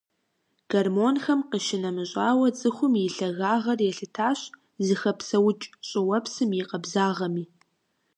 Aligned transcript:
Гормонхэм 0.71 1.39
къищынэмыщӀауэ, 1.49 2.47
цӀыхум 2.57 2.93
и 3.05 3.07
лъагагъэр 3.15 3.79
елъытащ 3.89 4.39
зыхэпсэукӀ 4.85 5.65
щӀыуэпсым 5.87 6.49
и 6.59 6.63
къабзагъэми. 6.69 7.43